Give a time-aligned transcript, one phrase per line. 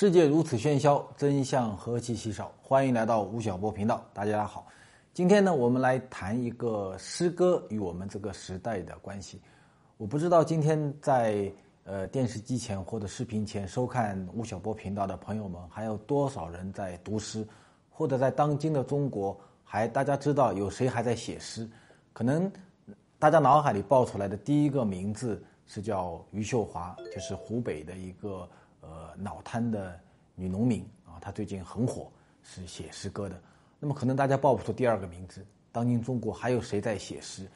[0.00, 2.50] 世界如此喧嚣，真相何其稀少。
[2.62, 4.66] 欢迎来到吴晓波频道，大家好。
[5.12, 9.38] 今天呢，我们来谈一个诗歌与我们这个时代的关系。
[9.98, 11.52] 我不知道今天在
[11.84, 17.46] 呃电视机前或者视频前收看吴晓波频道的朋友们，还有多少人在读诗，
[17.90, 21.68] 或者在当今的中国，还大家知道有谁还在写诗？
[22.14, 22.50] 可能
[23.18, 28.48] 大家脑海里爆出来的第一个名字是叫余秀华，就是湖北的一个。
[28.80, 29.98] 呃，脑瘫的
[30.34, 32.10] 女农民啊，她最近很火，
[32.42, 33.40] 是写诗歌的。
[33.78, 35.44] 那么可能大家报不出第二个名字。
[35.72, 37.48] 当今中国还有谁在写诗？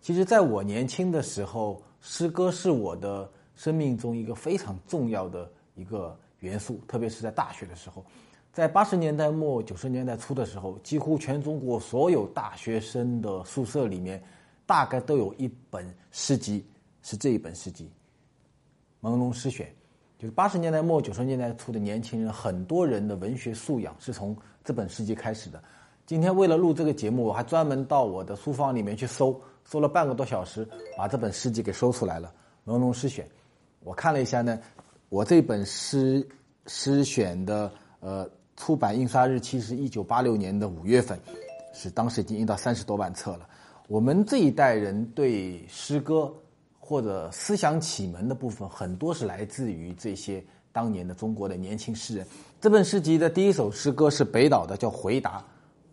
[0.00, 8.04] 其实，在我年轻的时候，诗歌是我的生命中一个非常重要的一个元素，特别是在大学的时候。
[8.52, 14.22] 在八十年代末九十年代初的时候，几乎全中国所有大学生的宿舍里面，
[14.66, 16.66] 大概都有一本诗集，
[17.00, 17.90] 是这一本诗集
[19.08, 19.66] 《朦胧诗选》。
[20.22, 25.60] 就是八十年代末九十年代初的年轻人，很多人的文学素养是从这本诗集开始的。
[26.06, 30.64] 今天为了录这个节目，我还专门到我的书房里面去搜，搜了半个多小时，
[30.96, 32.32] 把这本诗集给搜出来了，
[32.70, 33.24] 《朦胧诗选》。
[33.82, 34.56] 我看了一下呢，
[35.08, 36.24] 我这本诗
[36.68, 38.24] 诗选的呃
[38.56, 41.18] 出版印刷日期是一九八六年的五月份，
[41.74, 43.48] 是当时已经印到三十多万册了。
[43.88, 46.32] 我们这一代人对诗歌。
[46.84, 52.26] 或者思想启蒙的部分很多是来自于这些当年的中国的年轻诗人。
[52.60, 55.38] 这本诗集的第一首诗歌是北岛的，叫《回答》。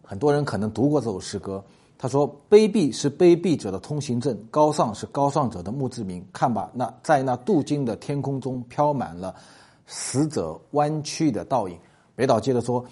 [0.03, 1.63] 很多人可能读过这首诗歌。
[1.95, 6.25] 他说：“卑鄙是卑鄙者的通行证，高尚是高尚者的墓志铭。
[6.33, 9.35] 看吧，那在那镀金的天空中飘满了
[9.85, 11.77] 死者弯曲的倒影。”
[12.15, 12.83] 北岛接着说：“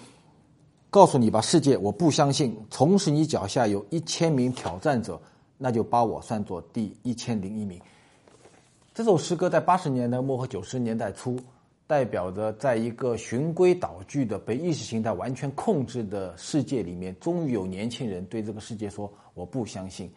[0.88, 5.20] 告诉你吧，世界，我不相信，从此你脚下有一千名挑战者。”
[5.58, 7.78] 那就把我算作第一千零一名。
[8.94, 11.38] 这首诗歌在八十年代末和九十年代初，
[11.86, 20.10] 代表着在一个循规蹈矩的被意识形态完全控制的世界里面，终于有年轻人对这个世界说：“我不相信。”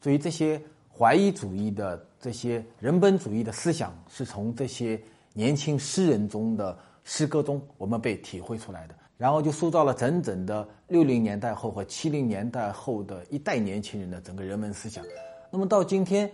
[0.00, 0.60] 所以这些
[0.96, 5.00] 怀疑主义的、这些人本主义的思想，是从这些
[5.32, 8.94] 年轻诗人中的诗歌中，我们被体会出来的。
[9.16, 15.04] 然后就塑造了整整的六零年代后和七零年代后的一代年轻人的整个人文思想。
[15.50, 16.30] 那么到今天，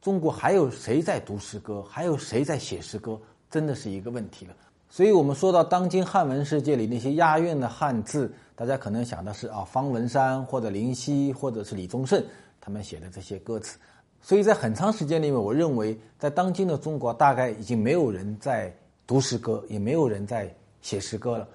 [0.00, 1.82] 中国还有谁在读诗歌？
[1.88, 3.18] 还有谁在写诗歌？
[3.50, 4.54] 真的是一个问题了。
[4.90, 12.24] 所以我们说到当今汉文世界里那些押韵的汉字，大家可能想的是啊方文山或者林夕或者是李宗盛
[12.60, 13.78] 他们写的这些歌词。
[14.20, 18.74] 所以在很长时间里面，我认为在当今的中国，大概已经没有人在
[19.06, 21.46] 读诗歌，也没有人在写诗歌了。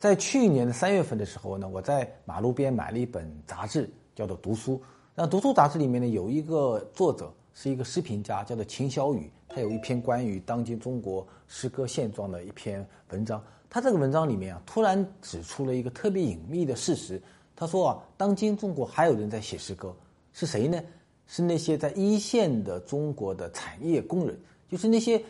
[0.00, 4.76] 在去年的三月份的时候呢，我在马路边买了一本杂志，叫做《读书》。
[5.14, 9.30] 那《读书》杂志里面呢，有一个作者是一个诗评家，叫做秦小雨。
[9.46, 13.44] 他有一篇关于当今中国诗歌现状的一篇文章。
[13.68, 17.20] 他这个文章里面啊，突然指出了一个特别隐秘的事实。
[17.54, 19.94] 他说啊，当今中国还有人在写诗歌，
[20.32, 20.82] 是谁呢？
[21.26, 25.22] 是那些在一线的中国的产业工人，就是那些。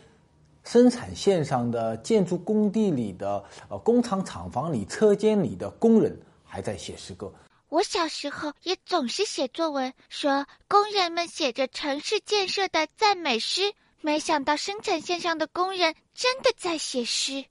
[0.65, 7.33] 生产线上的建筑工地里的呃工厂厂房里车间里的工人还在写诗歌。
[7.69, 13.73] 我小时候也总是写作文，说工人们写着城市建设的赞美诗。
[14.03, 17.45] 没想到生产线上的工人真的在写诗，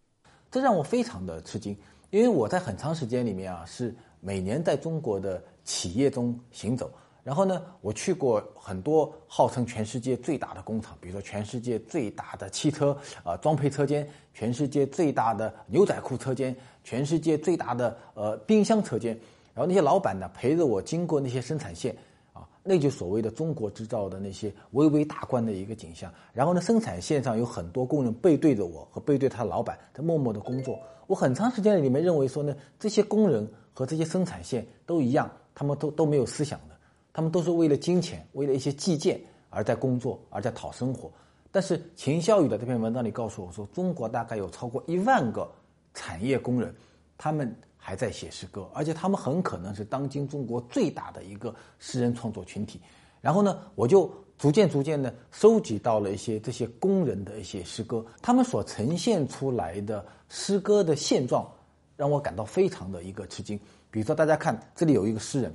[0.50, 1.78] 这让我非常的吃惊。
[2.10, 6.92] 因为我在很长时间里面啊，是每年在中国的企业中行走。
[7.30, 19.16] 然后呢，我去过很多号称全世界最大的工厂，比如说全世界最大的汽车呃装配车间，全世界最大的牛仔裤车间，全世界最大的呃冰箱车间。
[19.54, 21.96] 然后那些老板呢，陪着我经过那些生产线，
[22.34, 26.12] 啊，那就所谓的中国制造的那些巍巍大观的一个景象。
[26.34, 30.80] 然后呢，生产线上有很多工人背对着我和背对他老板在默默的工作。
[31.06, 36.79] 我很长时间里面认为说呢，这些工人和这些生产线都一样，他们都都没有思想的。
[37.12, 39.20] 他们都是为了金钱，为了一些计件
[39.50, 41.12] 而在工作，而在讨生活。
[41.52, 45.52] 但是秦孝宇的这篇文章里告诉我说，中国大概有超过一万个
[45.96, 46.74] 产业工人，
[47.18, 52.80] 他们还在写诗歌，而且他们很可能是当今中国最大的一个诗人创作群体。
[53.20, 61.52] 然后呢，我就逐渐逐渐的收集到了一些这些工人的一些诗歌，他们所呈现出来的诗歌的现状，
[61.98, 63.60] 让我感到非常的一个吃惊。
[63.90, 65.52] 比如说，大家看这里有一个诗人。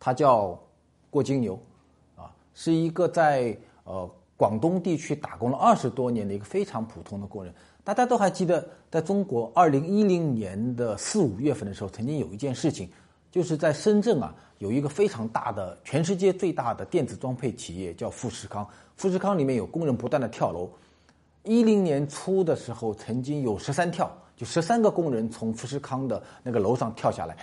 [0.00, 0.58] 他叫
[1.10, 1.56] 郭金牛，
[2.16, 7.54] 啊，是一个在呃广东地区打工了二十多年的一个非常普通的工人。
[7.84, 12.88] 大家都还记得，在中国二零一零年的四五月份的时候，曾经有一件事情，
[13.30, 18.66] 就是在深圳啊，有一个非常大的全世界最大的电子装配企业叫富士康。
[18.96, 20.70] 富士康里面有工人不断的跳楼，
[21.42, 27.36] 一零年初的时候，曾经有十三跳，就十三个工人从富士康的那个楼上跳下来。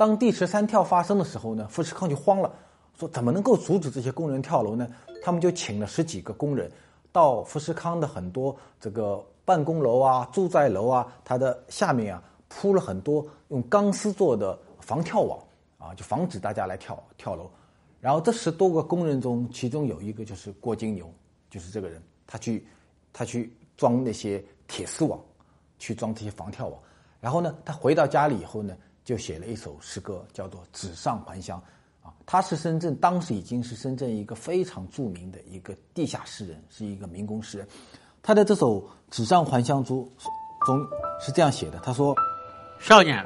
[0.00, 2.50] 当第十三跳发生的时候呢，富士康就慌了，
[2.98, 4.88] 说怎么能够阻止这些工人跳楼呢？
[5.22, 6.72] 他们就请了十几个工人
[7.12, 15.38] 到富士康的很多这个办公楼啊、住宅楼啊，它的下面啊铺了很多用钢丝做的防跳网
[15.76, 17.50] 啊，就防止大家来跳跳楼。
[18.00, 21.12] 然后这十多个工人中，其中有一个就是郭金牛，
[21.50, 22.66] 就是这个人，他去
[23.12, 25.20] 他去装那些铁丝网，
[25.78, 26.80] 去装这些防跳网。
[27.20, 28.74] 然后呢，他回到家里以后呢，
[29.10, 31.60] 就写了一首诗歌，叫做《纸上还乡》。
[32.06, 37.66] 啊，他是深圳当时已经是深圳一个非常著名的一个地下诗人，是一个民工诗人。
[38.22, 38.80] 他的这首
[39.10, 40.08] 《纸上还乡书》
[40.64, 40.86] 中
[41.20, 42.14] 是这样写的：他说，
[42.78, 43.20] 少年，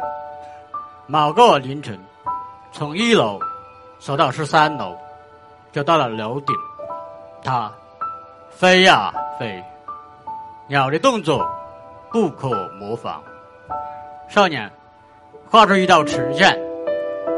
[1.07, 2.01] 某个凌晨，
[2.73, 3.39] 从一楼
[4.01, 4.97] 走到十三楼，
[5.71, 6.57] 就到了楼顶。
[7.43, 7.71] 他
[8.49, 9.63] 飞呀飞，
[10.67, 11.47] 鸟的动作
[12.11, 12.49] 不可
[12.81, 13.23] 模仿。
[14.31, 14.73] 少年，
[15.55, 16.59] 画出一道直线，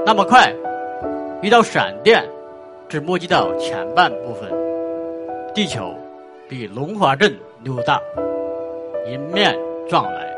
[0.07, 0.51] 那么快。
[1.43, 2.27] 一道闪电
[2.89, 4.51] 只摸及到前半部分，
[5.55, 5.95] 地球
[6.49, 8.01] 比龙华镇溜大，
[9.07, 9.55] 迎面
[9.87, 10.35] 撞来。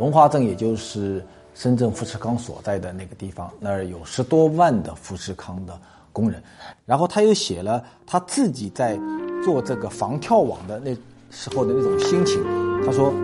[0.00, 1.24] 龙华镇也就是
[1.54, 5.78] 深圳富士康所在的那个地方，那儿有十多万的富士康的
[6.12, 6.42] 工人。
[6.84, 8.98] 然后他又写了他自己在
[9.44, 10.92] 做这个防跳网的那
[11.30, 12.44] 时候的那种心情。
[12.84, 13.14] 他说：“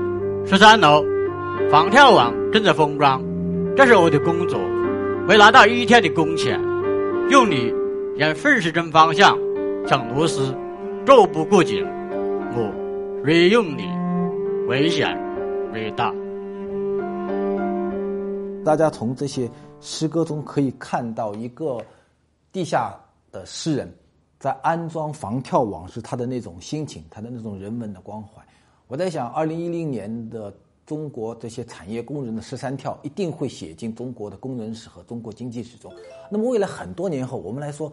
[0.46, 1.02] 十三楼
[1.68, 3.20] 防跳网正在封装，
[3.78, 4.58] 这是我的工作，
[5.25, 6.60] 没拿到一天的工钱。”
[7.30, 7.72] 用你
[8.16, 9.38] 沿顺时针方向
[9.86, 10.52] 上螺丝，
[11.06, 11.86] 若不过紧，
[12.56, 13.84] 我越用你，
[14.66, 15.16] 危险
[15.72, 16.12] 越大。
[18.64, 19.48] 大家从这些
[19.81, 21.81] 诗歌中可以看到，一个
[22.50, 22.92] 地下
[23.31, 23.88] 的诗人，
[24.40, 28.42] 在安装防跳网时他的那种心情，他的那种人文的关怀。
[28.88, 30.52] 我在想，二零一零年的。
[30.88, 35.93] 中国这些产业工人的十三跳一定会写进中国的工人史和中国经济史中。
[36.31, 37.93] 那么未来很多年后，我们来说，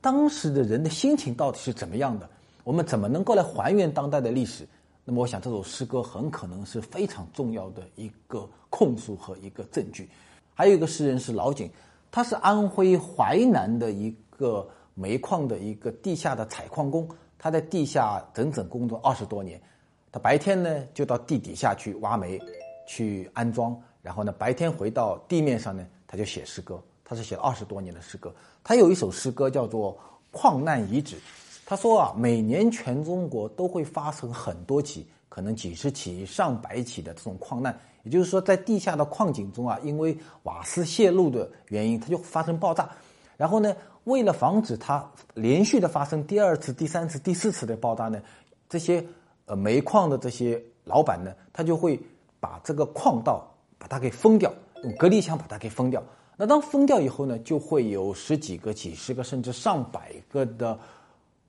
[0.00, 2.30] 当时的人的心情到底是怎么样的？
[2.62, 4.64] 我们怎么能够来还原当代的历史？
[5.04, 10.08] 那么我想这首诗歌很可能是非常重要的一个控诉和一个证据。
[10.54, 11.68] 还有一个诗人是老井，
[12.08, 14.64] 他是安徽淮南的一个
[14.94, 19.60] 煤矿的一个地下的采矿工，他在地下整整工作二十多年。
[20.10, 22.40] 他白天呢就到地底下去挖煤，
[22.86, 26.82] 去安装，然后呢白天回到地面上呢他就写诗歌。
[27.10, 28.30] 他是写了二十多年的诗歌。
[28.62, 29.94] 他有一首诗歌叫做
[30.30, 31.16] 《矿难遗址》。
[31.64, 37.74] 他说啊，每年全中国都会发生很多起，可能几十起、上百起的这种矿难。
[38.02, 42.90] 也就是说，在地下的矿井中啊，因为瓦斯泄漏的原因，它就发生爆炸。
[43.38, 43.74] 然后呢，
[44.04, 48.20] 为了防止它连续的发生第二次、第三次、第四次的爆炸呢，
[48.68, 49.02] 这些。
[49.48, 51.98] 呃，煤矿的这些老板呢，他就会
[52.38, 54.52] 把这个矿道把它给封掉，
[54.84, 56.02] 用隔离墙把它给封掉。
[56.36, 60.78] 那当封掉以后呢，就会有十几个、几十个，甚至上百个的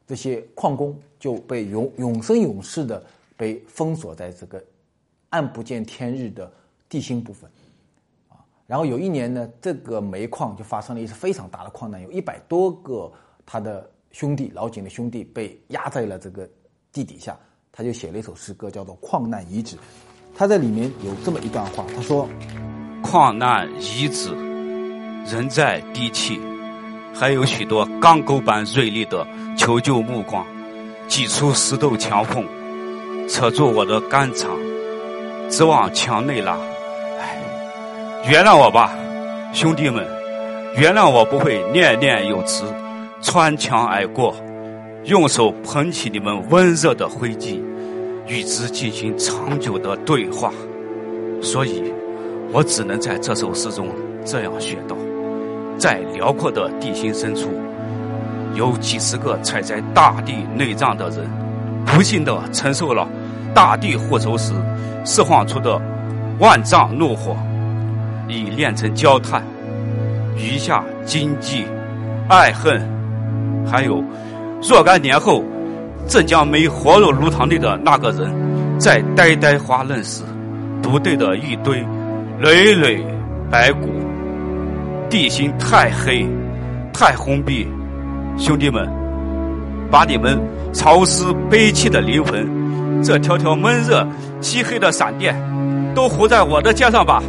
[0.07, 3.03] 这些矿工就被永永生永世的
[3.35, 4.63] 被封锁在这个
[5.29, 6.49] 暗不见天日的
[6.87, 7.51] 地心部分
[8.29, 8.39] 啊。
[8.65, 13.11] 然后有一年呢，这个煤矿就发生了一次非常大的矿难，有一百多个
[13.45, 16.49] 他的兄弟老井的兄弟被压在了这个
[16.93, 17.37] 地底下。
[17.71, 19.75] 他就写了一首诗歌，叫做《矿难遗址》。
[20.35, 22.27] 他在里面有这么一段话，他说
[23.03, 24.31] ：“矿难遗址，
[25.25, 26.39] 人在低气，
[27.13, 29.25] 还有许多钢钩般锐利的
[29.57, 30.45] 求救目光，
[31.07, 32.45] 挤出石头墙缝，
[33.27, 34.57] 扯住我的肝肠，
[35.49, 36.57] 直往墙内拉。
[37.19, 37.41] 哎，
[38.29, 38.93] 原谅我吧，
[39.53, 40.05] 兄弟们，
[40.75, 42.65] 原谅我不会念念有词，
[43.21, 44.35] 穿墙而过。”
[45.05, 47.59] 用手捧起你们温热的灰烬，
[48.27, 50.51] 与之进行长久的对话，
[51.41, 51.83] 所以，
[52.51, 53.87] 我只能在这首诗中
[54.25, 54.95] 这样写道：
[55.77, 57.49] 在辽阔的地心深处，
[58.55, 61.25] 有几十个踩在大地内脏的人，
[61.85, 63.07] 不幸的承受了
[63.55, 64.53] 大地复仇时
[65.05, 65.81] 释放出的
[66.39, 67.37] 万丈怒火，
[68.27, 69.41] 已炼成焦炭，
[70.35, 71.63] 余下荆棘、
[72.27, 72.81] 爱恨，
[73.65, 74.03] 还有。
[74.61, 75.43] 若干年后，
[76.07, 78.29] 镇江煤活入炉膛内的那个人，
[78.77, 80.23] 在呆呆发愣时，
[80.81, 81.83] 独对的一堆
[82.39, 83.03] 累累
[83.49, 83.89] 白骨。
[85.09, 86.27] 地心太黑，
[86.93, 87.67] 太封闭，
[88.37, 88.87] 兄弟们，
[89.89, 90.39] 把你们
[90.71, 92.47] 潮湿悲戚的灵魂，
[93.01, 94.05] 这条条闷热
[94.39, 95.35] 漆黑的闪电，
[95.95, 97.23] 都糊在我的肩上吧。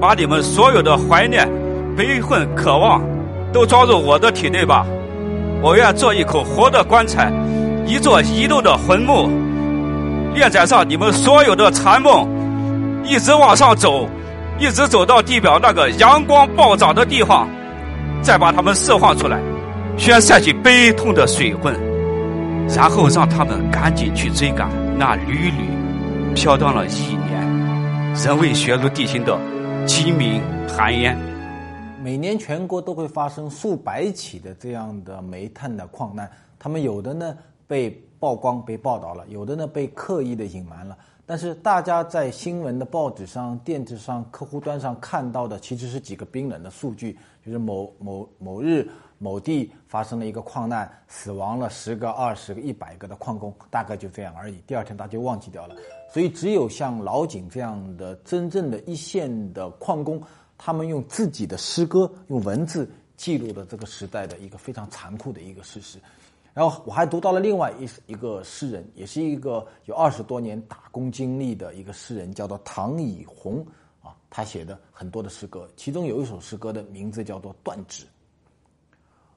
[0.00, 1.48] 把你们所有的怀念、
[1.96, 3.00] 悲愤、渴望，
[3.52, 4.84] 都装入我的体内吧。
[5.62, 7.32] 我愿做一口活的棺材，
[7.86, 9.30] 一座遗漏的坟墓。
[10.34, 12.26] 连载上你们所有的残梦，
[13.04, 14.08] 一直往上走，
[14.58, 17.46] 一直走到地表那个阳光暴涨的地方，
[18.22, 19.38] 再把他们释放出来，
[19.96, 21.78] 宣散去悲痛的水分，
[22.74, 29.38] 然后让他们赶紧去追赶那缕缕飘荡了一年、仍未学入地心的
[29.86, 31.16] 鸡鸣寒烟。
[32.02, 36.28] 每年全国都会发生数百起的这样的煤炭的矿难，
[36.58, 40.98] 他们有的呢被曝光、被报道了，有的呢被刻意的隐瞒了。
[41.24, 47.16] 但是大家在新闻的报纸上、电视上、客户端上看到的，其实是几个冰冷的数据，
[47.46, 54.60] 就是某某某日某地发生了一个矿难，死亡了十个、二十个、一百个的矿工，大概就这样而已。
[54.66, 55.76] 第二天大家就忘记掉了。
[56.12, 60.20] 所以只有像老井这样的真正的一线的矿工。
[60.64, 65.98] 他们用自己的诗歌、用文字记录了这个时代的一个非常残酷的一个事实。
[66.54, 73.66] 然后我还读到了另外一一个诗人，也是一个有二十多年打工经历的一个诗人，叫做唐以红
[74.02, 74.14] 啊。
[74.30, 78.04] 他写的很多的诗歌，其中有一首诗歌的名字叫做《断指》。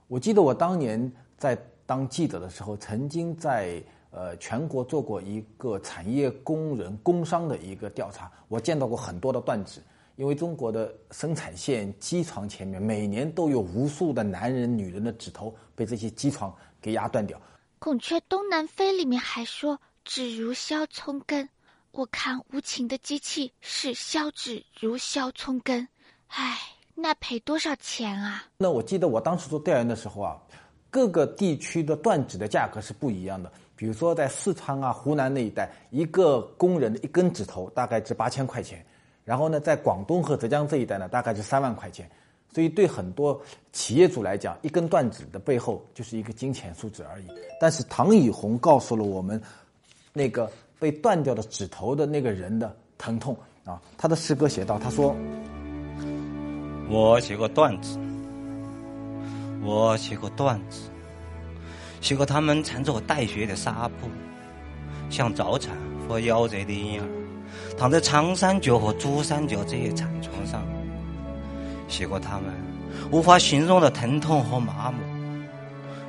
[0.08, 9.82] 我记得我当年在当记者的时候，曾经在呃全国做过一个产业工人工伤的一个调查，我见到过很多的断指。
[10.16, 17.38] 因为中国的生产线机床前面每年都有无数的男人、女人的指头被这些机床给压断掉。
[17.80, 21.48] 《孔雀东南飞》里面还说“指如削葱根”，
[21.92, 25.88] 我看无情的机器是削指如削葱根，
[26.28, 26.58] 唉，
[26.96, 28.46] 那赔多少钱啊？
[28.58, 30.42] 那我记得我当时做调研的时候啊，
[30.90, 33.52] 各个地区的断指的价格是不一样的。
[33.76, 38.84] 比如说在四川啊、湖南那一带，一个工人的一根指头大概值八千块钱。
[39.26, 42.08] 然后呢，在广东和浙江这一带呢，大概是三万块钱，
[42.54, 43.42] 所以对很多
[43.74, 47.26] 企业主来讲，一根断指的背后就是一个金钱数字而已。
[47.60, 49.42] 但是唐以红告诉了我们，
[50.14, 53.82] 那个被断掉的指头的那个人的疼痛啊。
[53.98, 55.16] 他的诗歌写道：“他说，
[56.88, 57.98] 我写过段子，
[59.64, 60.92] 我写过段子，
[62.00, 64.08] 写过他们缠着带血的纱布，
[65.10, 65.76] 像早产
[66.08, 67.08] 或夭折的婴儿。”
[67.78, 70.64] 躺在长三角和珠三角这些产床上，
[71.88, 72.46] 写过他们
[73.12, 74.98] 无法形容的疼痛和麻木。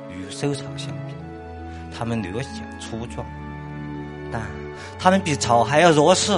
[0.09, 1.13] 与收草相比，
[1.97, 3.25] 他们略显粗壮，
[4.31, 4.41] 但
[4.97, 6.31] 他们比草还要弱势。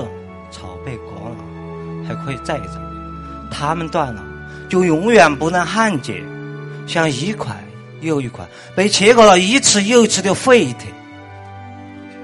[0.52, 2.82] 草被割了，还可以再长；
[3.52, 4.24] 他们断了，
[4.68, 6.24] 就永远不能焊接，
[6.88, 7.56] 像一块
[8.02, 8.44] 又一块
[8.76, 10.92] 被切割了一次又一次的废铁。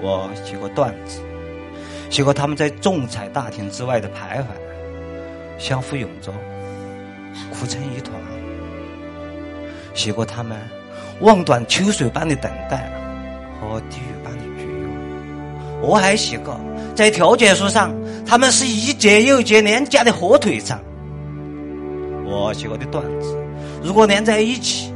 [0.01, 1.21] 我写过段子。
[2.15, 4.45] 结果他们在仲裁大厅之外的徘徊，
[5.57, 6.31] 相互拥着，
[7.51, 8.13] 哭成一团。
[9.93, 10.57] 结果他们
[11.19, 12.89] 望断秋水般的等待
[13.59, 15.89] 和地狱般的绝望。
[15.89, 16.57] 我还写过
[16.95, 17.93] 在调解书上，
[18.25, 20.79] 他们是一节又一节连加的火腿肠。
[22.23, 23.37] 我写过的段子，
[23.83, 24.89] 如果连在一起，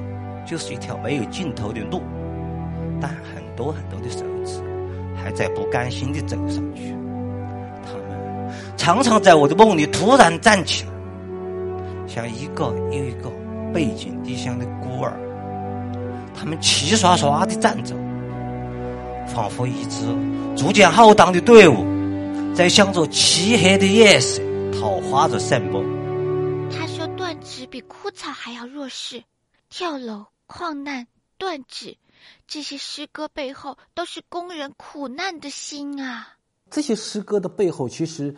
[0.45, 2.01] 就是一条没有尽头的路。
[3.01, 4.63] 但很多很多的手指
[5.21, 6.95] 还在不甘心地走上去。
[8.79, 10.89] 常常在我的梦里突然站起来，
[12.07, 13.29] 像一个又一个
[13.73, 15.19] 背井离乡的孤儿。
[16.33, 17.93] 他们齐刷刷地站着，
[19.27, 20.07] 仿佛一支
[20.55, 21.85] 逐渐浩荡的队伍，
[22.55, 24.41] 在向着漆黑的夜色
[24.79, 25.83] 讨花着散步。
[26.71, 29.21] 他说：“断指比枯草还要弱势，
[29.69, 31.05] 跳楼、矿难、
[31.37, 31.97] 断指，
[32.47, 36.35] 这些诗歌背后都是工人苦难的心啊！
[36.71, 38.33] 这些诗歌的背后，其实……”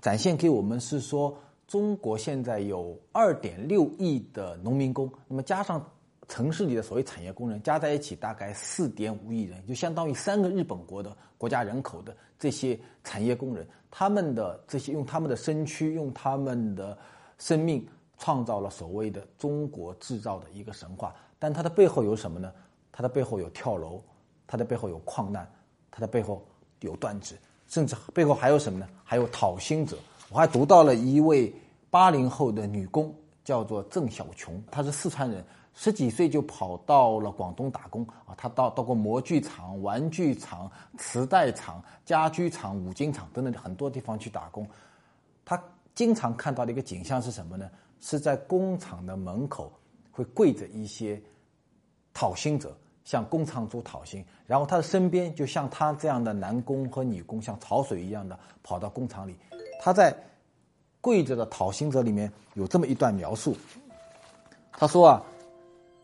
[0.00, 1.36] 展现给我们是说，
[1.66, 5.84] 中国现在有二点六亿的农民工，那么加上
[6.28, 16.96] 城市里的所谓产业工人，加在一起大概四点五亿人，就相当于三个日本国的国家人口的这些产业工人，他们的这些用他们的身躯，用他们的
[17.38, 17.86] 生命，
[18.18, 21.14] 创造了所谓的中国制造的一个神话。
[21.38, 22.52] 但它的背后有什么呢？
[22.92, 24.00] 它的背后有跳楼，
[24.46, 25.50] 它的背后有矿难，
[25.90, 26.46] 它的背后
[26.80, 27.36] 有断指。
[27.72, 28.86] 甚至背后还有什么呢？
[29.02, 29.96] 还有讨薪者。
[30.28, 31.50] 我还读到了一位
[31.88, 33.14] 八零后的女工，
[33.44, 38.34] 叫做郑小琼，她是四川人，十几岁就跑到了广东打工啊。
[38.36, 44.68] 她到到过模具厂、玩具厂、磁带厂、家居厂、五金厂等等很多地方去打工。
[45.42, 45.58] 她
[45.94, 47.70] 经常看到的一个景象是什么呢？
[48.00, 49.72] 是在工厂的门口
[50.10, 51.18] 会跪着一些
[52.12, 52.76] 讨薪者。
[53.04, 59.36] 向工厂主讨薪，然后他的身边就像他这样的男工和女工，像潮水一样的跑到工厂里。
[59.80, 60.16] 他在
[61.00, 63.56] 跪着的讨薪者里面有这么一段描述，
[64.72, 65.22] 他说啊，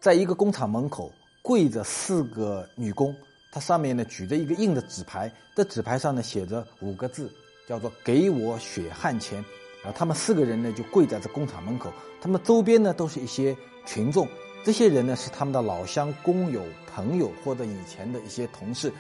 [0.01, 1.13] 在一个工厂门口
[1.43, 3.15] 跪着四个女工，
[3.53, 7.33] 她上面呢举着一个硬的纸牌，这纸牌上呢写着五个字，
[7.69, 9.45] 叫做“给我血汗钱”。
[9.83, 14.27] 然后他们四个人呢就跪在这工厂门口，他们周边呢都是一些群众，
[14.65, 16.63] 这些人呢是他们的老乡、工友、
[16.93, 18.93] 朋友或者以前的一些同事。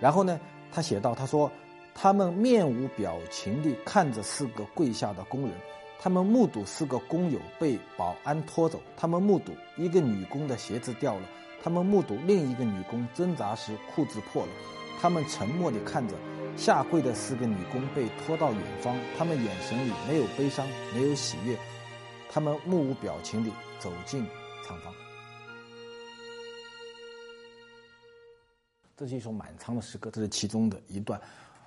[0.00, 0.40] 然后呢，
[0.72, 1.50] 他写道：“他说，
[1.94, 5.52] 他们面无表情地看着四个跪下的工人，
[6.00, 11.22] 他们目睹四个工友被保安拖走，他们目睹一个女工的鞋子掉了，
[11.62, 14.52] 他们目睹另一个女工挣扎时裤子破了，
[15.00, 16.14] 他们沉默地看着。”
[16.54, 21.56] 下跪的四个女工被拖到远方，他们眼神里没有悲伤，没有喜悦，
[22.30, 24.26] 他们目无表情地走进
[24.62, 24.92] 厂房。
[28.96, 31.20] 这是一首满仓的诗歌，这是其中的一段。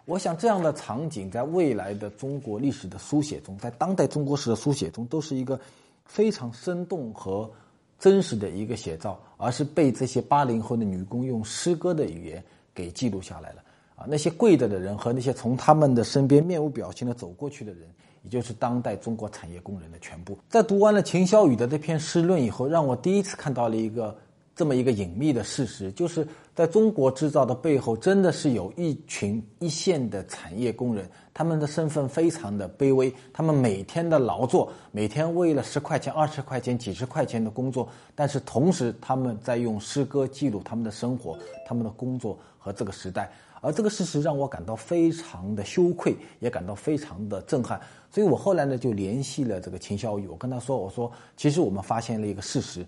[0.05, 5.59] 我想，这样的场景在未来的中国历史的书写中，在当代中国史的书写中，都是一个
[6.05, 7.51] 非常生动和
[7.99, 13.63] 真实的一个写照，而是被这些八零后的女工用诗歌的语言给记录下来了。
[13.95, 17.89] 啊，那些跪着的人和那些从他们的身边面无表情的走过去的人，
[18.25, 20.37] 也就是当代中国产业工人的全部。
[20.49, 24.17] 在读完了秦霄雨的这篇诗论以后，让我第一次看到了一个
[24.55, 43.31] 这么一个隐秘的事实，就是在中国制造的背后，真的是有一群一线的产业工人，他们的身份非常的卑微，他们每天的劳作，每天为了十块钱、二十块钱、几十块钱的工作，但是同时他们在用诗歌记录他们的生活、他们的工作和这个时代。
[43.61, 47.81] 而这个事实让我感到非常的羞愧，也感到非常的震撼。
[48.15, 52.85] 所以我后来呢就联系了这个秦小雨，我跟他说：“我说，其实我们发现了一个事实，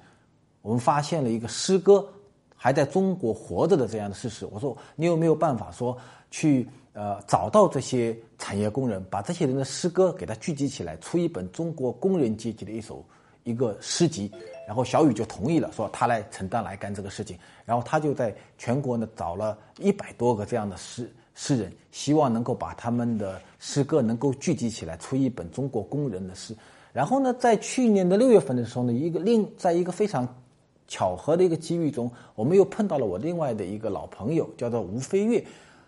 [0.61, 2.07] 我们发现了一个诗歌
[2.55, 4.47] 还在中国活着的这样的事实。
[4.49, 5.97] 我说，你有没有办法说
[6.31, 13.03] 去呃找到这些产业工人，把这些人的诗歌给他聚集起来，出一本中国工人阶级的一首
[13.43, 14.31] 一个诗集？”
[14.65, 17.37] 然后小雨就同意了，说他来承担来干这个事情。
[17.65, 26.55] 然后他就在全国呢找了一百多个这样的诗诗人，希望能够把他们的诗歌能够聚集起来，出一本中国工人的诗。
[26.91, 30.27] 然后呢，在去年的六月份的时候呢，一个另在一个非常
[30.87, 35.45] 巧合的一个机遇中，我们又碰到了我另外的一个老朋友，叫做吴飞跃。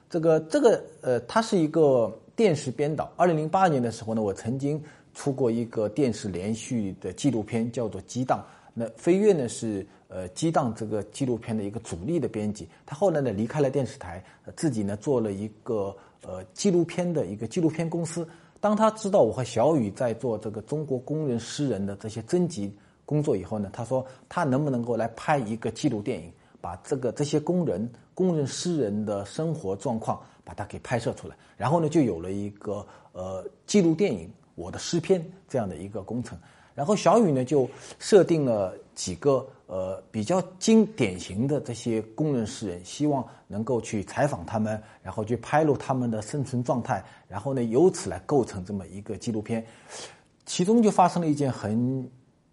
[0.07, 3.11] 这个这个呃，他是一个电视编导。
[3.17, 4.79] 二零零八年的时候呢，我曾经
[5.15, 8.37] 出过一个电视连续的纪录片，叫做《激荡》。
[8.73, 14.23] 那飞跃呢是呃《激荡》这个纪录片的一个主力的编辑，他后来呢离开了电视台，
[14.55, 18.27] 自己呢做了一个呃纪录片的一个纪录片公司。
[18.61, 22.73] 当他知道我和小雨在做这个中国工人诗人的这些征集
[23.05, 36.37] 工作以后呢，他说他能不能够来拍一个纪录电影，把这个这些工人工人诗人的生活状况把它给拍摄出来，然后呢就有了一个呃纪录电影《我的诗篇》这样的一个工程。
[36.79, 49.61] 然后小雨呢就设定了几个呃比较经典型的这些工人诗人，希望能够去采访他们，然后去拍录他们的生存状态，然后呢由此来构成这么一个纪录片。
[50.45, 52.09] 其中就发生了一件很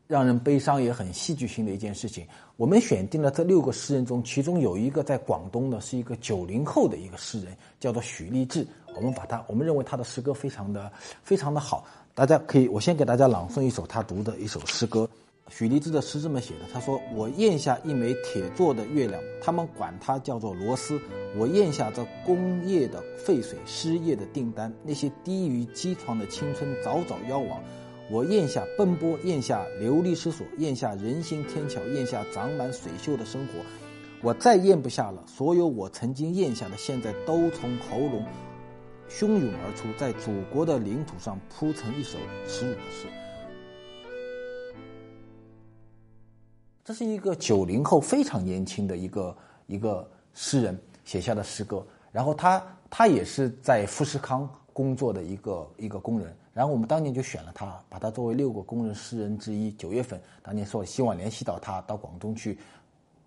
[0.08, 2.26] 让人悲伤也很戏剧性的一件事情。
[2.56, 8.66] 我们选定了这六个诗人中，其中有一个在广东的是一个九零后的一个诗人，叫做许立志。
[8.96, 10.90] 我们把他，我们认为他的诗歌非常的
[11.22, 11.86] 非常的好。
[12.16, 15.06] 大家可以，我先给大家朗诵一首他读的一首诗歌。
[15.50, 20.98] 许立志的诗这么写的：他说，我咽下一枚铁做的月亮，他们管它叫做螺丝。
[21.36, 27.62] 我咽下这工业的废水、失业的订单，那些低于机床的青春早早夭亡。
[28.10, 33.52] 我咽下奔波，咽下流离失所，咽下人行天桥，咽下长满水锈的生活。
[34.22, 38.24] 我再咽不下了，所有我曾经咽下的，现在都从喉咙。
[39.08, 43.06] 汹涌而出，在祖国的领土上铺成一首耻辱的诗。
[46.84, 51.84] 这是一个九零后非常年轻的一个一个诗人写下的诗歌。
[52.12, 56.36] 然后他他也是在富士康工作的一个一个工人。
[56.52, 59.70] 然后我们当年就选了他，把他作为六个工人诗人之一。
[59.72, 62.58] 九月份当年说希望联系到他到广东去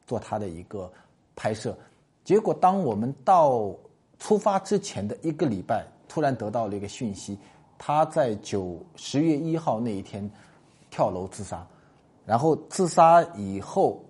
[0.05, 0.91] 做他的一个
[1.35, 1.77] 拍摄。
[2.23, 3.73] 结果当我们到。
[4.19, 7.39] 出发之前的一个礼拜，突然得到了一个讯息，
[7.77, 10.29] 他在九十月一号那一天
[10.89, 11.65] 跳楼自杀，
[12.25, 14.03] 然后自杀以后，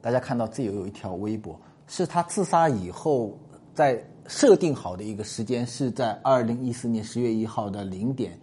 [0.00, 3.36] 大家看到这有有一条微博，是他自杀以后
[3.74, 8.38] 在设定好的一个时间，是在二零一四年十月一号的零点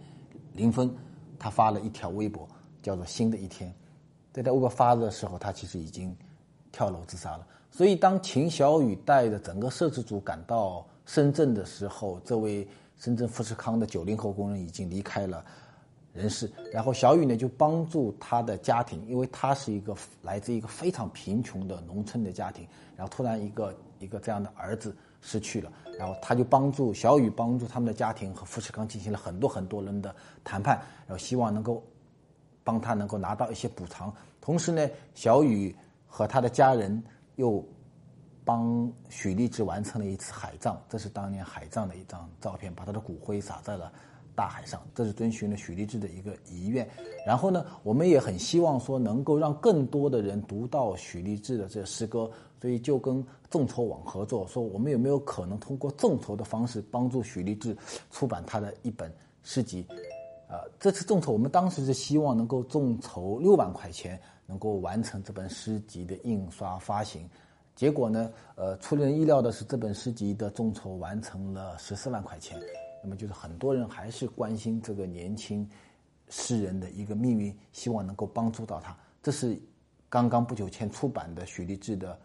[0.52, 0.94] 零分，
[1.38, 2.46] 他发了一条微博，
[2.82, 3.74] 叫做“新的一天”。
[4.32, 6.14] 在他微博发的时候，他其实已经
[6.70, 7.46] 跳楼自杀了。
[7.76, 12.64] 所以，当秦小雨带着整个摄制组赶到深圳的时候，这位
[12.96, 15.44] 深圳富士康的九零后工人已经离开了
[16.12, 22.64] 人世，然后小雨呢就帮助他的家庭，因为他是一个来自一个非常贫穷的农村的家庭，
[22.96, 30.76] 然后突然一个一个这样的儿子失去了，然后他就帮助小雨帮助他们的家庭和富士康进行了很多很多人的谈判，
[31.08, 31.82] 然后希望能够
[32.62, 34.14] 帮他能够拿到一些补偿。
[34.40, 35.74] 同时呢，小雨
[36.06, 37.02] 和他的家人
[37.36, 37.64] 又
[38.44, 43.92] 帮许立志完成了一次海葬，这是当年海葬的一张照片，把他的骨灰撒在了。
[44.36, 46.84] 大海上，这是遵循了许立志的一个遗愿。
[47.24, 52.28] 然后呢，我们也很希望说能够让更多的人读到许立志的这诗歌，
[52.60, 57.76] 所以就跟众筹网合作，说我们有没有可能通过众筹的方式帮助许立志
[58.10, 59.08] 出版他的一本
[59.44, 59.86] 诗集？
[60.48, 67.28] 呃，这次众筹，我们当时是希望能够众筹六万块钱，能够完成这本诗集的印刷发行。
[67.74, 72.60] 结果呢，呃，出人意料的是，这本诗集的众筹完成了十四万块钱。
[73.02, 75.68] 那么就是很多人还是关心这个年轻
[76.28, 78.96] 诗人的一个命运，希望能够帮助到他。
[79.22, 79.60] 这是
[80.08, 82.18] 刚刚不久前出版的许立志的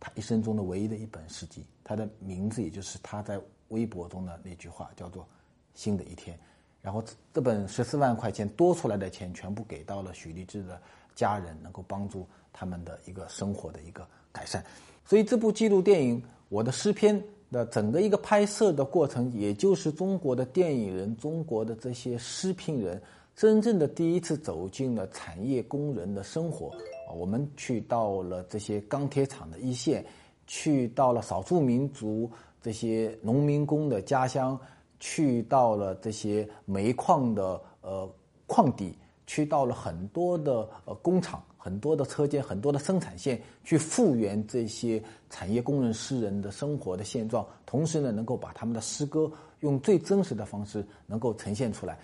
[0.00, 5.28] 他一生中的唯一的一本诗集，他的名字也就是他在微博中的那句话，叫做
[5.74, 6.38] “新的一天”。
[6.80, 10.80] 然后这本十四万块钱多出来的钱，全部给到了许立志的
[11.16, 14.64] 家人，能够帮助他们的一个生活的一个改善。
[15.04, 17.20] 所以这部纪录电影《我的诗篇》。
[17.48, 23.00] 的整个一个拍摄的过程，也就是中国的电影人、中国的这些诗评人，
[23.36, 26.70] 真正的第一次走进了产业工人的生活
[27.08, 27.14] 啊！
[27.14, 30.04] 我们去到了这些钢铁厂的一线，
[30.48, 32.28] 去到了少数民族
[32.60, 34.58] 这些农民工的家乡，
[34.98, 38.12] 去到了这些煤矿的呃
[38.48, 41.42] 矿底，去到了很多的呃工厂。
[41.58, 49.28] 很多的车间，很多的生产线，去复原这些产业工人诗人的生活的现状，同时呢，能够把他们的诗歌
[49.62, 51.98] 用最真实的方式能够呈现出来。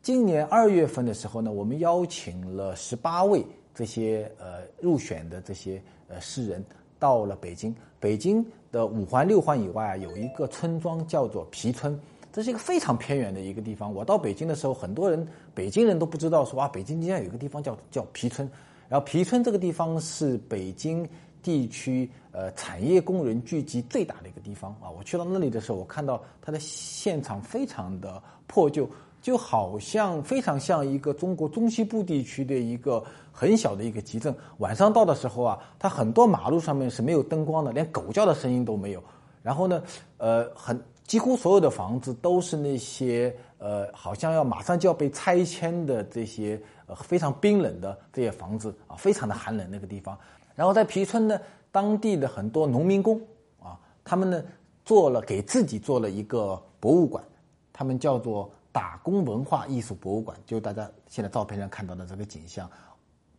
[0.00, 6.64] 今年二月份的时候呢，我们邀请了十八位这些呃入选的这些呃诗人
[6.98, 7.76] 到了北京。
[8.00, 12.00] 北京的五环六环以外，有一个村庄叫做皮村。
[12.32, 13.92] 这是一个非常偏远的一个地方。
[13.92, 18.50] 我到北京的时候，很多人北京人都不知道说啊，北京竟然有一个地方叫叫皮村。
[18.88, 21.06] 然后皮村这个地方是北京
[21.42, 24.88] 地区呃产业工人聚集最大的一个地方啊。
[24.90, 28.88] 我去到那里的时候，我看到它的现场非常的破旧，
[29.20, 34.34] 就好像非常像一个中国中西部地区的一个很小的一个集镇。
[34.58, 39.02] 晚上到的时候啊，它很多马路上面是没有灯光的，连狗叫的声音都没有。
[39.42, 39.82] 然后呢，
[40.18, 46.94] 呃，很几乎所有的房子都是那些呃，好像要马上就要被拆迁的这些呃。
[46.96, 50.16] 非常冰冷的这些房子啊，非常的寒冷那个地方。
[50.54, 53.20] 然后在皮村呢，当地的很多农民工
[53.60, 54.42] 啊，他们呢
[54.84, 57.24] 做了给自己做了一个博物馆，
[57.72, 62.70] 他们叫做打工文化艺术博物馆，就大家现在照片上看到的这个景象。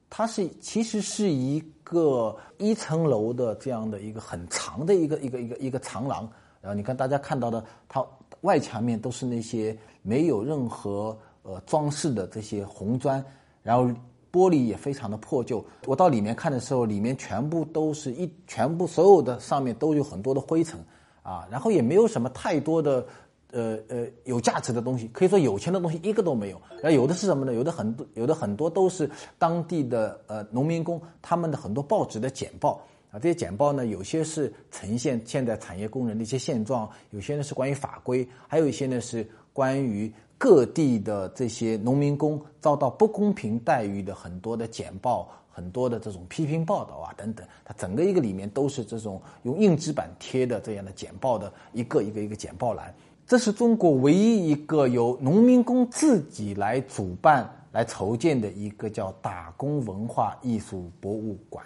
[0.10, 6.30] 它是其实是一个一层楼的这样的一个很长的一个一个一个一个长廊。
[6.64, 8.02] 然后你看大家看到的，它
[8.40, 13.24] 外墙面都是那些没有任何呃装饰的这些红砖。
[13.62, 13.84] 然后
[14.32, 20.80] 玻璃也非常的破旧，我到里面看的时候，里面全部都是一全部所有的上面都有很多的灰尘
[21.22, 23.06] 啊，然后也没有什么太多的
[23.52, 26.62] 呃呃有价值的东西，可以说有钱的东西一个都没有。
[26.82, 27.54] 然后有的是什么呢？
[27.54, 32.82] 有的很多有的很多都是当地的呃农民工他们的很多报纸的简报
[33.14, 40.12] 啊，这些简报呢，有些是呈现现在产业工人的一些现状，有些呢是关于法规，还有一些呢是关于。
[40.36, 52.94] 各地的这些农民工遭到不公平待遇的很多的简报，很多的这种批评报道啊等等，它整个一个里面都是这种用硬纸板贴的这样的简报的一个一个一个简报栏。
[53.26, 61.66] 这是中国唯一一个由农民工自己来主办、来筹建的一个叫打工文化艺术博物馆。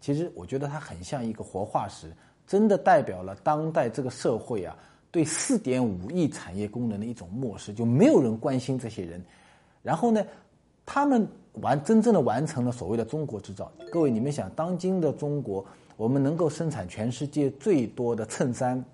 [0.00, 2.10] 其实我觉得它很像一个活化石，
[2.46, 4.76] 真的代表了当代这个社会啊。
[5.12, 9.20] 对四点五亿产业工人的一种漠视，就没有人关心这些人。
[9.82, 10.24] 然后呢，
[10.86, 13.72] 他们完真正的完成了所谓的中国制造。
[13.90, 18.84] 各位，你们想，当今的中国，我们能够生产全世界最多的衬衫，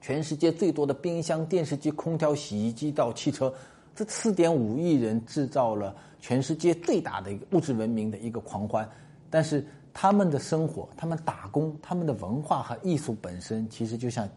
[0.00, 3.52] 全世界最多的冰箱、电视机、空调、洗衣机到汽车，
[3.94, 8.88] 这四点五亿人制造了全世界最大的一个物质文明的一个狂欢。
[9.28, 14.28] 但是他们的生活，他们打工，他们的文化和艺术本身，其实就像。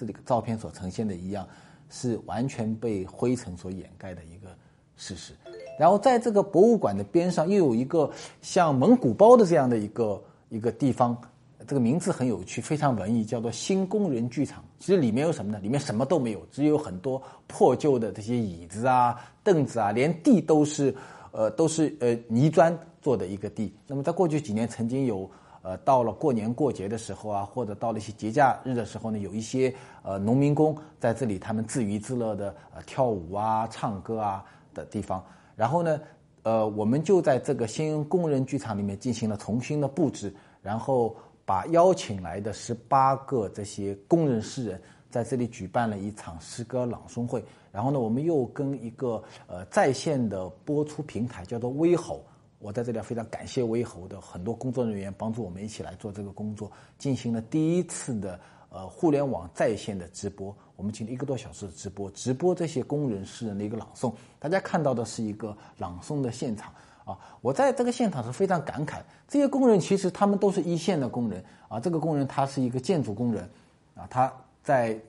[0.00, 1.44] 这里个照片所呈现的一样，
[1.90, 4.50] 是完全被灰尘所掩盖的一个
[4.96, 5.32] 事实。
[5.76, 8.08] 然后在这个博物馆的边上，又有一个
[8.40, 11.20] 像蒙古包的这样的一个一个地方，
[11.66, 14.64] 这个名字很有趣，非常文艺，叫做“新工人剧场”。
[14.78, 15.58] 其实里面有什么呢？
[15.58, 20.94] 里面什么都没有，只有很多破旧的这些椅子啊、凳子啊，连地都是，
[21.32, 22.72] 呃，都是呃泥砖
[23.08, 23.74] 做的一个地。
[23.86, 25.30] 那么在过去几年，曾经有
[25.62, 34.44] 呃到了过年过节的时候啊，或者到了一些节假日的时候呢，有一些呃农民工在这里，他们自娱自乐的呃跳舞啊、唱歌啊
[34.74, 35.24] 的地方。
[35.56, 35.98] 然后呢，
[36.42, 41.16] 呃，我们就在这个新工人剧场里面进行了重新的布置，然后
[41.46, 47.42] 把邀请来的十八个这些工人诗人在这里举办了一场诗歌朗诵会。
[47.72, 52.24] 然后呢，我们又跟一个呃在线的播出平台叫做微吼，
[52.58, 60.54] 我在这里非常感谢微吼的很多工作人员帮助我们一起来做这个工作，进行了第一次的呃互联网在线的直播。
[60.74, 64.12] 我们请了一个多小时的直播，直播这些工人诗人的一个朗诵。
[64.38, 66.72] 大家看到的是一个朗诵的现场
[67.04, 67.18] 啊！
[67.40, 71.80] 我在这个现场是非常感慨，这些工人其实他们都是一线的工人啊。
[71.80, 73.48] 这个工人他是一个建筑工人
[73.94, 75.00] 啊，他在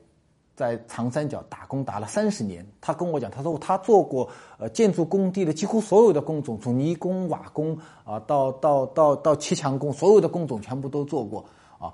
[0.60, 2.68] 在长三角打工打了三十年。
[2.82, 11.46] 他跟我讲，他说他做过呃建筑工地的几乎所有的工种，从泥工、瓦工啊到到到到砌墙工，所有的工种全部都做过
[11.80, 11.94] 啊。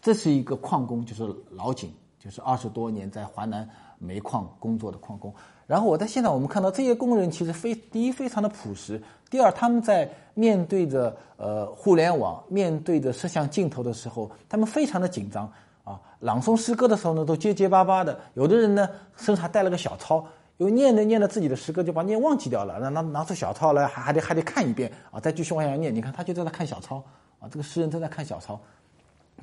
[0.00, 1.92] 这是一个矿工，就是老井。
[2.20, 5.32] 就是二十多年在华南煤矿工作的矿工，
[5.68, 15.50] 然后我在现场我们看到这些工人其实非第一非常的朴实，第二他们在面对着呃互联网、面对着摄像镜头的时候，他们非常的紧张
[15.88, 16.00] 啊。
[16.20, 20.26] 朗诵诗歌的时候呢，都结结巴巴的，有的人呢身上还带了个小抄，
[20.58, 25.94] 又念着念着自己的诗歌就把念忘记掉了，那拿拿出小抄来还还得还得看一遍啊，再继续往下念。
[25.94, 27.02] 你看他就在那看小抄
[27.40, 28.60] 啊，这个诗人正在看小抄，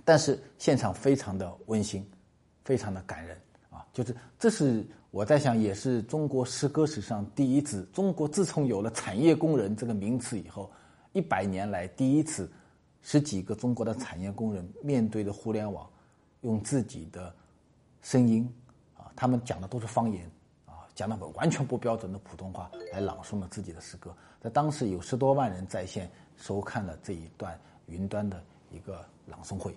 [0.04, 2.08] 但是现场非常的温馨。
[2.66, 3.38] 非常的感人
[3.70, 3.86] 啊！
[3.94, 7.88] 就是这是我在想，也是中国诗歌史上第一次。
[7.94, 10.72] 中国自从有了产业工人这个名词以后，
[11.14, 12.52] 一百年来第一次，
[13.04, 15.88] 十几个中国的产业工人面对着互联网，
[16.42, 17.36] 用自己的
[18.02, 18.48] 声音
[18.98, 20.30] 啊，他们讲的都是方言
[20.66, 24.16] 啊，讲的完全不标准的普通话来朗诵了自己的诗歌。
[24.40, 29.76] 在当时有十多万人在线收看了这一段云端的一个朗诵会。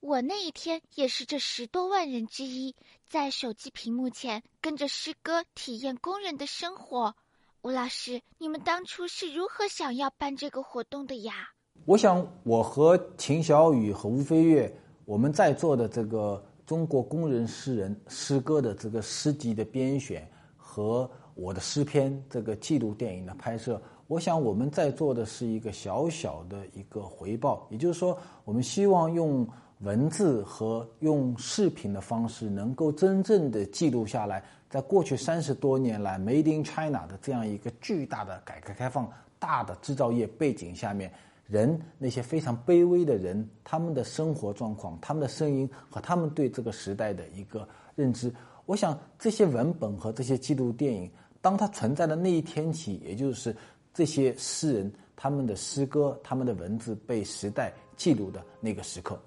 [0.00, 2.76] 我那一天也是这十多万人之一，
[3.08, 7.14] 在手机屏幕前跟着诗歌体验工人的生活。
[7.62, 11.48] 吴老师，你们当初是如何想要办这个活动的呀？
[11.86, 14.70] 我想，我和秦小雨和吴飞跃，
[15.04, 29.46] 我们在做的这个中国工人诗人诗歌的这个诗集的编选和我的诗篇这个纪录电影的拍摄，我想我们在做的是一个小小的一个回报，也就是说，我们希望用。
[29.80, 41.12] 文字和用视频的方式，能够真正的记录下来，在过去三十多年来，Made in China 的这样一个巨大的改革开放、大的制造业背景下面，
[41.46, 48.32] 人那些非常卑微的人，他们的生活状况、他们的声音和他们对这个时代的一个认知。
[48.66, 51.10] 我想，这些文本和这些纪录电影，
[51.42, 53.54] 当它存在的那一天起，也就是
[53.92, 59.20] 这些诗人他们的诗歌、他们的文字被时代记录的那个时刻。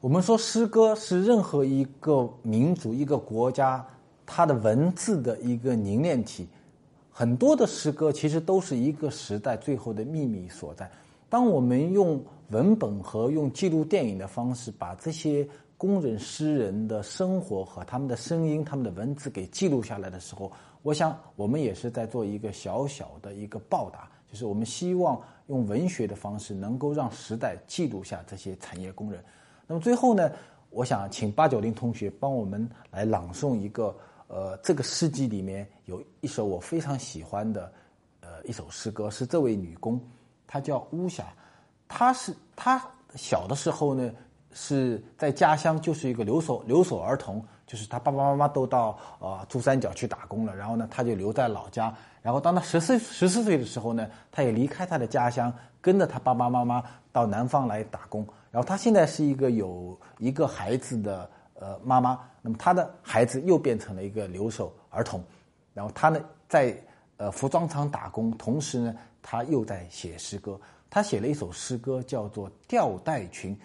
[0.00, 3.86] 我们说，诗歌是任何一个民族、一个国家
[4.24, 6.48] 它的文字的一个凝练体。
[7.10, 10.90] 很多的诗歌其实都是一个时代最后的秘密所在。
[11.32, 29.24] 当我们用文本和用记录电影的方式，把这些工人诗人的生活和他们的声音、他们的文字给记录下来的时候，我想我们也是在做一个小小的一个报答，就是我们希望用文学的方式，能够让时代记录下这些产业工人。
[29.66, 30.30] 那么最后呢，
[30.68, 37.72] 我想请八九零同学帮我们来朗诵一个，呃，这个诗集里面有一首我非常喜欢的，
[38.20, 39.98] 呃，一首诗歌，是这位女工，
[40.46, 41.24] 他叫巫霞，
[41.88, 42.82] 他是他
[43.14, 44.10] 小的时候呢
[44.52, 58.26] 是在家乡就是一个留守留守儿童，就是他爸爸妈妈都到呃珠三角去打工了，然后呢，他就留在老家，然后当他十四十四岁的时候呢，他也离开他的家乡，跟着他爸爸妈妈到南方来打工。
[58.50, 65.24] 然后他现在是一个有一个孩子的呃妈妈，那么他的孩子又变成了一个留守儿童，
[65.72, 66.76] 然后他呢在
[67.16, 70.60] 呃服装厂打工，同时呢她又在写诗歌。
[70.90, 73.56] 她写了一首诗歌叫做《吊带裙》，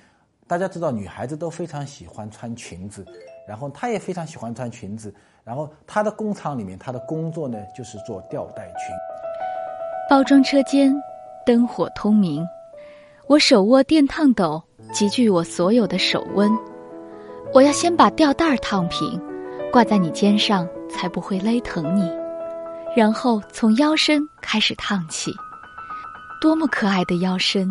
[0.48, 3.06] 大家知道女孩子都非常喜欢穿裙子，
[3.48, 5.13] 然后她也非常喜欢穿裙子。
[5.43, 8.96] 然后她的工厂里面，她的工作呢就是做吊带裙。
[10.10, 10.96] 包装车间
[11.46, 12.46] 灯火通明，
[13.28, 14.63] 我手握电烫斗。
[14.93, 16.50] 集聚我所有的手温，
[17.54, 19.22] 我要先把吊带烫平，
[19.70, 22.10] 挂在你肩上才不会勒疼你，
[22.96, 25.30] 然后从腰身开始烫起。
[26.39, 27.69] 多么可爱的腰身，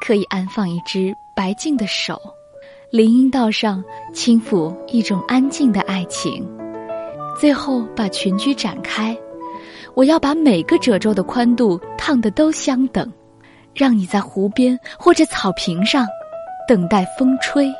[0.00, 2.20] 可以安放一只白净的手，
[2.90, 3.82] 林荫道上
[4.14, 6.46] 轻抚一种安静的爱情，
[7.38, 9.16] 最后把裙裾展开。
[9.94, 13.10] 我要把每个褶皱的宽度烫得都相等，
[13.74, 16.06] 让你在湖边或者草坪上
[16.68, 17.72] 等待风吹。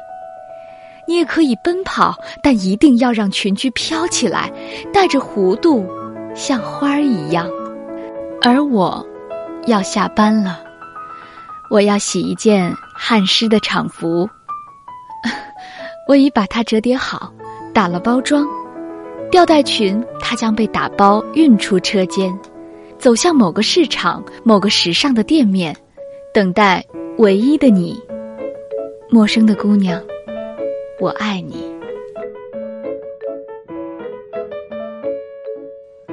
[1.06, 4.50] 你也可以奔跑，但一定要让裙裾飘起来，
[4.92, 5.86] 带着弧度，
[6.34, 7.48] 像花儿一样。
[8.42, 9.06] 而我，
[9.66, 10.60] 要下班了，
[11.70, 14.28] 我要洗一件汗湿的厂服。
[16.08, 17.32] 我已把它折叠好，
[17.74, 18.46] 打了包装。
[19.28, 22.32] 吊带裙，它将被打包运出车间，
[22.96, 25.76] 走向某个市场、某个时尚的店面，
[26.32, 26.84] 等待
[27.18, 28.00] 唯一的你，
[29.10, 30.00] 陌生的姑娘，
[31.00, 31.75] 我爱你。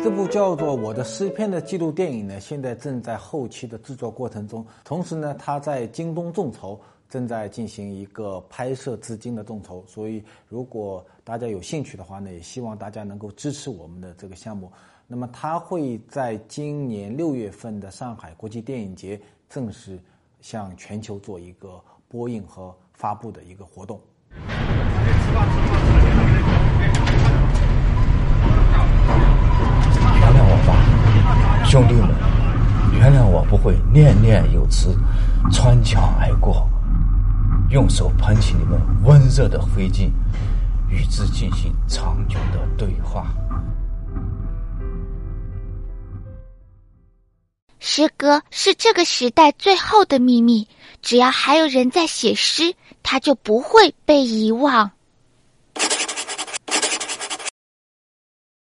[0.03, 6.77] 这部叫做《我的诗篇》的纪录电影呢，现在正在后期的制作过程中，同时呢，它在京东众筹。
[7.09, 14.71] 正在进行一个拍摄资金的众筹，所以如果大家有兴趣的话呢，也希望大家能够支持我们的这个项目。
[15.05, 19.99] 那么，它会在今年六月份的上海国际电影节正式
[20.41, 24.01] 向全球做一个播映和发布的一个活动。
[31.73, 32.07] 兄弟们，
[32.93, 34.95] 原谅我不会念念有词，
[35.51, 36.69] 穿墙而过。
[37.71, 40.11] 用手捧起你们温热的灰烬，
[40.87, 43.25] 与之进行长久的对话。
[47.79, 50.67] 诗歌是这个时代最后的秘密，
[51.01, 54.91] 只要还有人在写诗，它就不会被遗忘。